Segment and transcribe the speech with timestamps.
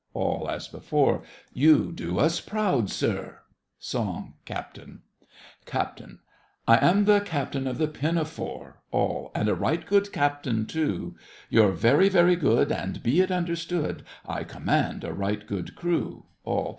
[0.15, 1.21] ALL (as before).
[1.53, 3.41] You do us proud, sir!
[3.77, 5.01] SONG—CAPTAIN
[5.67, 6.01] CAPT.
[6.67, 9.29] I am the Captain of the Pinafore; ALL.
[9.35, 11.13] And a right good captain, tool
[11.51, 16.69] You're very, very good, And be it understood, I command a right good crew, ALL.